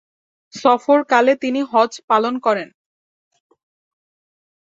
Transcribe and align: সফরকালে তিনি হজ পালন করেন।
সফরকালে 0.53 1.33
তিনি 1.43 1.61
হজ 1.71 1.91
পালন 2.09 2.33
করেন। 2.39 2.69